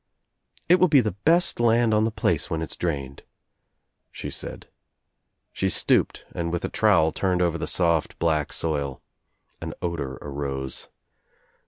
[0.67, 3.21] "It will be the best land on the place when It's drained,"
[4.11, 4.67] she said.
[5.53, 9.03] She stooped and with a trowel turned over the soft black soil.
[9.61, 10.87] An odor arose.